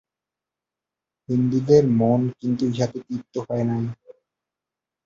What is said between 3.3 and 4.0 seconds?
হয় নাই।